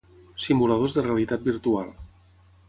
simuladors 0.45 0.95
de 0.99 1.03
realitat 1.09 1.45
virtual 1.51 1.93